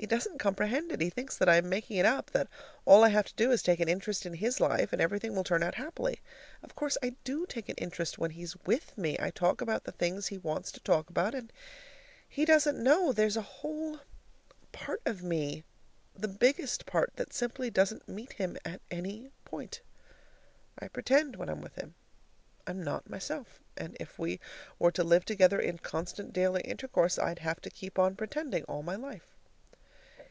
[0.00, 2.46] He doesn't comprehend it; he thinks that I am making it up, that
[2.84, 5.34] all I have to do is to take an interest in his life, and everything
[5.34, 6.20] will turn out happily.
[6.62, 9.16] Of course I do take an interest when he's with me.
[9.18, 11.52] I talk about the things he wants to talk about, and
[12.28, 13.98] he doesn't know that there's a whole
[14.70, 15.64] part of me
[16.14, 19.80] the biggest part of me that simply doesn't meet him at any point.
[20.78, 21.96] I pretend when I am with him.
[22.68, 24.38] I am not myself, and if we
[24.78, 28.84] were to live together in constant daily intercourse, I'd have to keep on pretending all
[28.84, 29.34] my life.